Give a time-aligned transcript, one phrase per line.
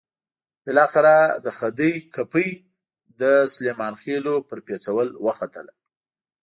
[0.65, 1.15] بالاخره
[1.45, 2.49] د خدۍ کپۍ
[3.21, 5.73] د سلیمان خېلو پر پېڅول وختله.